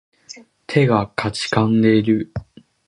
[0.65, 2.33] 手が悴んでいる